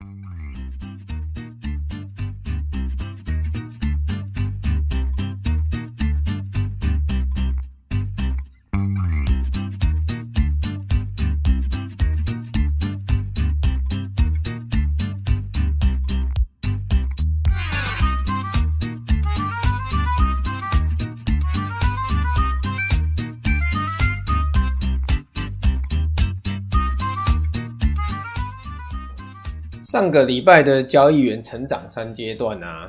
[0.00, 0.49] Bye.
[29.90, 32.88] 上个礼拜的交易员成长三阶段啊，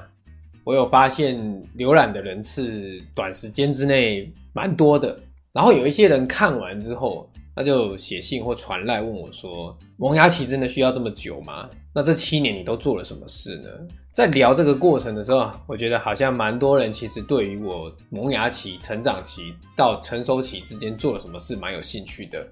[0.63, 1.35] 我有发现
[1.75, 5.19] 浏览的人次短时间之内蛮多的，
[5.51, 11.67] 然后有一些人看完之后，他就写信或传赖问我说：“萌芽期真的需要这么久吗？
[11.91, 13.69] 那这七年你都做了什么事呢？”
[14.13, 22.47] 在聊这个过程的时候，我觉得好像蛮多人其实对于我萌芽期、成长期到成熟期之间做了什么事蛮有兴趣的。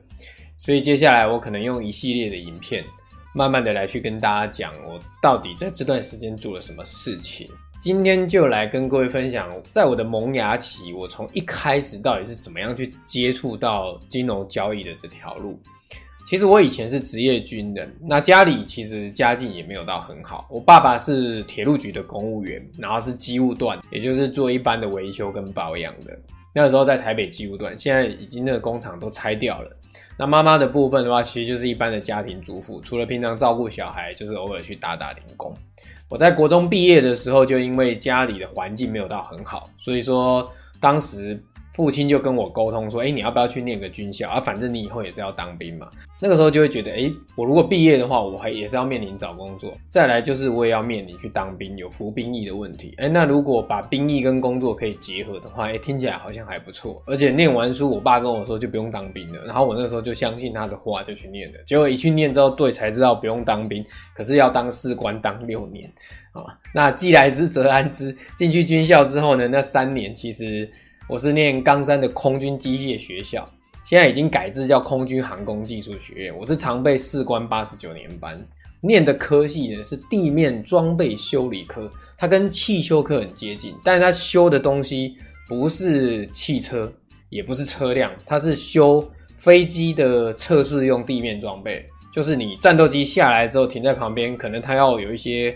[0.57, 2.83] 所以接下来我可能用一系列的影片，
[3.33, 7.49] 慢慢的来去跟大家讲我到底在这段时间做了什么事情。
[7.81, 15.57] 今天就来跟各位分享，在我的萌芽期，我从一开始到底是怎么样去接触到金融交易的这条路。
[16.25, 20.45] 其实我以前是职业军人，那家里其实家境也没有到很好。
[20.51, 26.15] 我爸爸是铁路局的公务员，然后是机务段，也就是做一般的维修跟保养的。
[26.53, 29.71] 那个时候在台北机务段，现在已经那个工厂都拆掉了。
[30.19, 35.55] 那妈妈的部分的话，其实就是一般的家庭主妇，除了平常照顾小孩，就是偶尔去打打零工。
[36.09, 41.41] 我在国中毕业的时候，就因为家里的环境没有到很好，所以说当时
[41.79, 44.37] 父亲就跟我沟通说：“哎，你要不要去念个军校啊？
[44.37, 45.87] 反正你以后也是要当兵嘛。”
[46.19, 52.93] 那个时候就会觉得：“哎，我如果毕业的话，我还也是要面临找工作，再来就是我也要面临去当兵，有服兵役的问题。
[52.97, 57.01] 哎，那如果把兵役跟工作可以结合的话，哎，听起来好像还不错。
[57.05, 61.59] 而且念完书，我爸跟我说就不用当兵了，然后我那时候就相信他的话，就去念了。
[61.65, 65.89] 结果一去念之后，对，才知道不用当兵，可是要当士官，当六年。”
[66.33, 68.15] 啊，那既来之则安之。
[68.35, 70.69] 进去军校之后呢，那三年其实
[71.09, 73.43] 我是念冈山的空军机械学校，
[73.83, 76.37] 现在已经改制叫空军航空技术学院。
[76.37, 78.39] 我是常备士官八十九年班，
[78.79, 85.15] 念的科系呢是地面装备修理科，它跟汽修科很接近，但是它修的东西
[85.47, 86.93] 不是汽车，
[87.29, 89.03] 也不是车辆，它是修
[89.39, 91.83] 飞机的测试用地面装备，
[92.13, 95.55] 就是你战斗机下来之后停在旁边，可能它要有一些。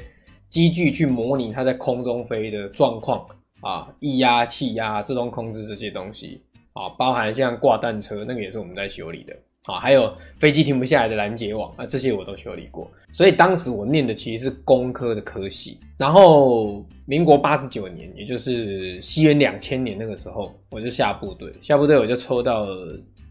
[0.49, 3.25] 机具去模拟它在空中飞的状况
[3.63, 6.41] 啊，液压、气压、自动控制这些东西
[6.73, 9.33] 啊，包含像挂弹车那个也是我们在修理的
[9.65, 12.91] 啊，还有飞机停不下来的拦截网啊，这些我都修理过。
[13.11, 15.79] 所以当时我念的其实是工科的科系。
[15.97, 22.67] 然后民国八十九年，也就是西元两千年那个时候，我就下部队，下部队我就抽到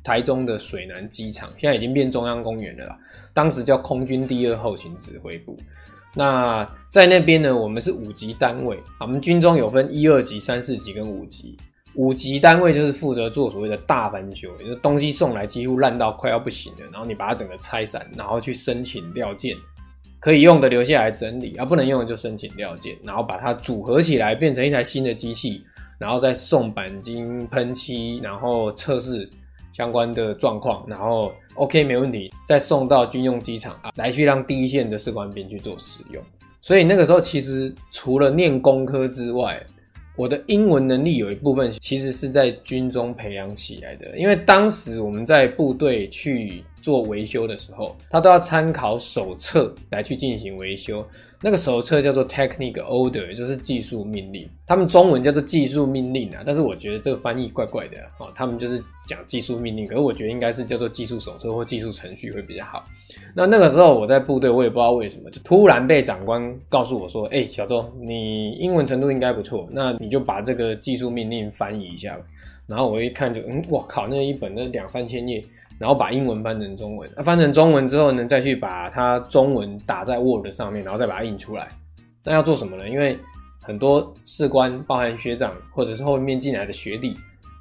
[0.02, 2.98] 台中的水南机场，现在已经变中央公园了啦，
[3.34, 5.58] 当时叫空军第二后勤指挥部。
[6.14, 9.00] 那在那边呢，我们是五级单位啊。
[9.00, 11.56] 我们军中有分一二级、三四级跟五级。
[11.94, 19.56] 五级单位就是负责做所谓的大翻修，就是东西送来几乎烂到快要不行了，然后你把它整个拆散，然后去申请料件，
[20.18, 25.62] 可以用的留下来整理，啊不能用的就申请料件，然后把它组合起来变成一台新的机器，
[25.98, 29.28] 然后再送钣金喷漆，然后测试。
[29.72, 36.22] 相关的状况，然后 OK 没问题，再送到军用机场啊，来去让第一线的士官兵去做使用。
[36.60, 39.60] 所以那个时候其实除了念工科之外，
[40.14, 44.16] 我的英文能力有一部分其实是在军中培养起来的。
[44.18, 51.04] 因为当时我们在部队去做维修的时候，他都要参考手册来去进行维修。
[51.42, 54.48] 那个手册叫做 Technical Order，也就是技术命令。
[54.64, 58.30] 他们中文叫做技术命令啊，但是我觉得这个翻译怪怪的哦。
[58.34, 62.86] 他们就是讲技术命令，可是我觉得应该是叫做技术手册或技术程序会比较好。
[63.34, 72.24] 那那个时候我在部队，我也不知道为什么，就突然被长官告诉我说：“哎，小周，你英文程度应该不错，那你就把这个技术命令翻译一下吧。”
[72.68, 75.42] 然后我一看就，嗯，我靠，那一本那两三千页。
[75.82, 81.68] 然后把英文翻成中文，翻成中文之后呢，再去把它中文打在 Word 上面，然后再把它印出来。
[82.22, 82.88] 那要做什么呢？
[82.88, 83.18] 因为
[83.60, 87.16] 很多士官，包含学长或者是后面进来的学弟，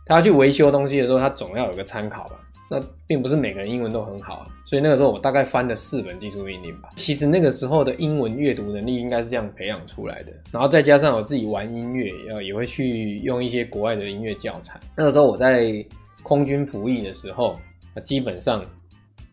[0.06, 2.35] 他去维修东西的时候，他总要有个参考吧。
[2.69, 6.89] 那并不是每个人英文都很好，所以那个时候我大概翻了四本技术命令吧。
[6.95, 10.31] 其实那个时候的英文阅读能力应该是这样培养出来的。
[10.51, 14.79] 然后再加上我自己玩音乐，要也会去用一些国外的音乐教材。
[14.95, 15.83] 那个时候我在
[16.21, 17.57] 空军服役的时候。
[17.95, 18.65] 那基本上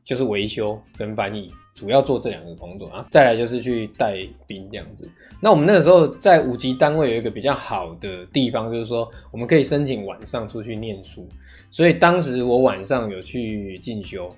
[0.05, 3.07] 就是维修跟翻译，主要做这两个工作啊。
[3.11, 5.09] 再来就是去带兵这样子。
[5.41, 11.27] 那我们那个时候在五级单位有一个比较好的地方，就是说我们可以申请晚上出去念书。
[11.71, 14.29] 所以当时我晚上有去进修。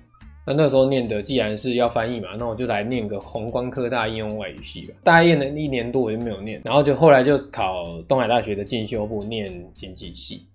[0.43, 4.93] 那那时候念的既然是要翻译嘛，那我就来念个宏观科大应用外语系吧。
[5.03, 10.47] 大一的一年多我就没有念，然后就后来就考东海大学的进修部念经济系。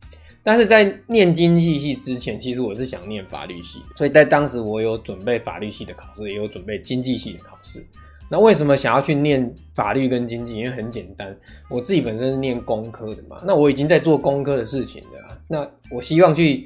[0.46, 7.84] 但是在念经济系之前，其实我是想念法律系，所以在当时我有准备法律系的考试，也有准备经济系的考试。
[8.30, 10.54] 那为什么想要去念法律跟经济？
[10.54, 11.36] 因为很简单，
[11.68, 16.64] 我自己本身是念工科的嘛，那我已经在做工科的事情了，那我希望去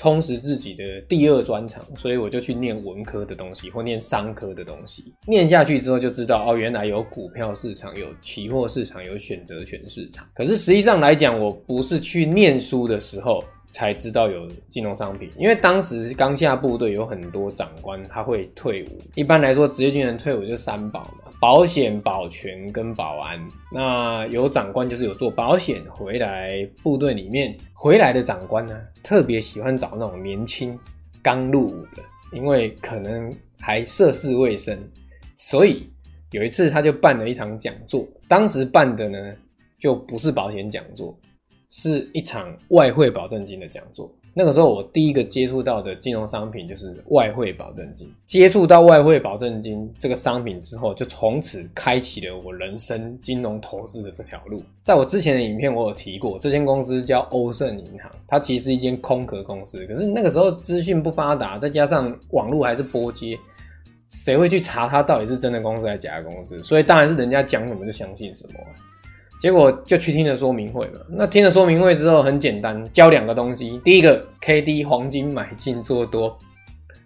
[0.00, 5.12] 充实自己的第二专长，所以我就去念文科的东西或念商科的东西。
[5.26, 10.26] 念下去之后就知道，哦，原来有股票市场、有期货市场、有选择权市场。
[10.32, 13.44] 可是实际上来讲，我不是去念书的时候。
[13.72, 18.98] 才知道有金融商品，因为当时刚下部队，有很多长官他会退伍。
[19.14, 23.40] 一般来说，职业军人退伍就三保嘛：保险、保全跟保安。
[23.72, 30.76] 那有长官就是有做保险回来部队里面回来的长官呢，特别喜欢找那种年轻
[31.22, 32.02] 刚入伍的，
[32.32, 34.78] 因为可能还涉世未深，
[35.36, 35.88] 所以
[36.32, 38.06] 有一次他就办了一场讲座。
[38.26, 39.32] 当时办的呢，
[39.78, 41.16] 就不是保险讲座。
[41.70, 44.10] 是一场外汇保证金的讲座。
[44.32, 48.08] 那个时候，我第一个接触到的金融商品就是外汇保证金。
[48.26, 54.62] 接触到外汇保证金这个商品之后，就从此开启了我人生金融投资的这条路。
[54.84, 59.84] 在我之前的影片，我有提过，这间公司叫欧盛银行，它其实是一间空壳公司。
[59.86, 63.36] 可是那个时候资讯不发达，再加上网络还是拨接，
[64.08, 66.62] 谁会去查它到底是真的公司还是假的公司？
[66.62, 68.54] 所以当然是人家讲什么就相信什么。
[69.40, 71.00] 结果就去听了说明会嘛。
[71.08, 73.80] 那听了说明会之后，很简单，教两个东西。
[73.82, 76.36] 第一个，K D 黄金买进做多，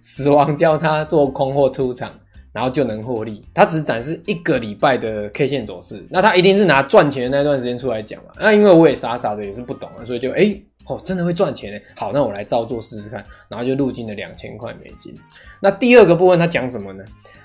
[0.00, 2.12] 死亡交叉做空或出场，
[2.52, 3.44] 然后就能获利。
[3.54, 8.30] 他只展示一个礼拜的 K 线走势，那他一定是拿赚钱那段时间出来讲嘛。
[8.38, 11.80] 那因为我也傻傻的也是不懂啊，所以就哎、哦，真的会赚钱呢。
[11.94, 15.14] 好，那我来照做试试看，然后就入金了两千块美金。
[15.60, 17.04] 那第二个部分他讲什么呢？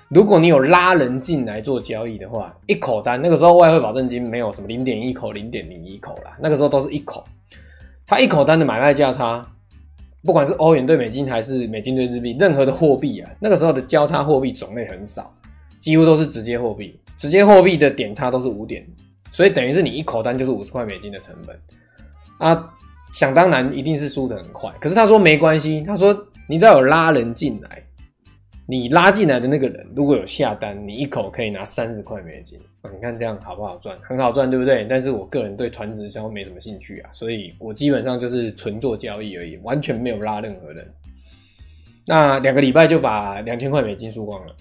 [0.09, 7.23] 如果你有拉人进来做交易的话，一口单，那个时候外汇保证金没有什么零点一口、零点零一口啦，那个时候都是一口。
[8.07, 9.45] 它一口单的买卖价差，
[10.25, 15.31] 不管是欧元兑美金还是美金兑日币，任何的货币啊，那个时候的交叉货币种类很少，
[15.79, 16.99] 几乎都是直接货币。
[17.15, 18.83] 直接货币的点差都是五点，
[19.29, 21.55] 所以等于是你一口单就是五十块美金的成本
[22.39, 22.67] 啊，
[23.13, 24.73] 想当然一定是输得很快。
[24.79, 26.17] 可是他说没关系，他说
[26.47, 27.83] 你只要有拉人进来。
[28.69, 33.97] 你拉进来的那个人如果有下单，你一口可以拿三十块美金，你看这样好不好赚？
[34.03, 34.85] 很好赚，对不对？
[34.87, 40.87] 但是我个人对传直销没什么兴趣啊，所以我基本上就是纯做交易而已，完全没有拉任何人。
[42.05, 44.55] 那两个礼拜就把两千块美金输光了，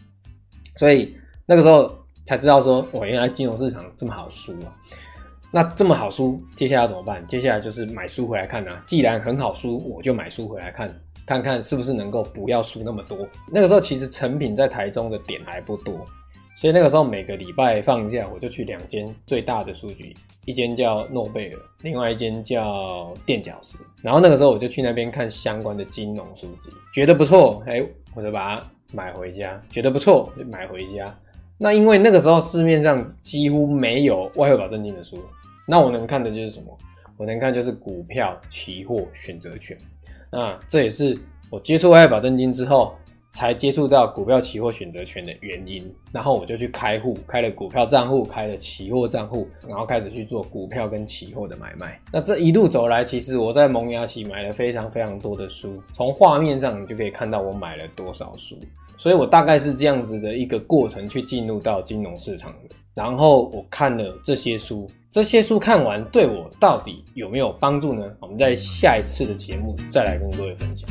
[0.77, 1.15] 所以
[1.45, 1.95] 那个时候
[2.25, 4.75] 才知道说，我原来金融市场这么好输啊！
[5.51, 7.27] 那这么好书，接下来要怎么办？
[7.27, 8.83] 接下来就是买书回来看啊！
[8.85, 10.89] 既然很好书，我就买书回来看。
[11.27, 13.19] 看看是不是能够不要输那么多。
[13.53, 15.95] 那个时候其实成品在台中的点还不多，
[16.57, 20.17] 所以那个时候每个礼拜放假我就去两间最大的书局，
[20.47, 23.77] 一间叫诺贝尔，另外一间叫垫脚石。
[24.03, 29.63] 然后那个时候我就去那边看相关的金融书籍，觉得不错，哎，我就把它买回家。
[29.71, 31.15] 觉得不错，就买回家。
[31.59, 35.23] 那因为那个时候市面上几乎没有外汇保证金的书，
[35.69, 36.77] 那我能看的就是什么？
[37.19, 39.77] 我能看就是股票、期货、选择权。
[40.31, 41.19] 那这也是
[41.51, 42.95] 我接触外保证金之后，
[43.33, 45.93] 才接触到股票、期货、选择权的原因。
[46.13, 52.01] 然后我就去开户，开了股票账户，开了期货账户，然后开始去做股票跟期货的买卖。
[52.13, 58.57] 那这一路走来，其实我在萌芽期买了非常非常多的书，从画面上你就可以看到我买了多少书。
[58.97, 62.77] 所以我大概是这样子的一个过程去进入到金融市场的。
[62.95, 64.89] 然后我看了这些书。
[65.11, 68.05] 这些书看完对我到底有没有帮助呢？
[68.21, 70.87] 我们在下一次的节目再来跟各位分享。